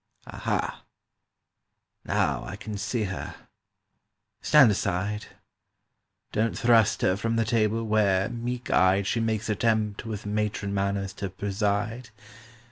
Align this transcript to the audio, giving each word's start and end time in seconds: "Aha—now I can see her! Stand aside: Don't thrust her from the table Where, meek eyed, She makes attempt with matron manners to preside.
"Aha—now 0.25 2.43
I 2.43 2.55
can 2.55 2.75
see 2.75 3.03
her! 3.03 3.35
Stand 4.41 4.71
aside: 4.71 5.27
Don't 6.31 6.57
thrust 6.57 7.03
her 7.03 7.15
from 7.15 7.35
the 7.35 7.45
table 7.45 7.83
Where, 7.83 8.27
meek 8.27 8.71
eyed, 8.71 9.05
She 9.05 9.19
makes 9.19 9.47
attempt 9.47 10.03
with 10.03 10.25
matron 10.25 10.73
manners 10.73 11.13
to 11.13 11.29
preside. 11.29 12.09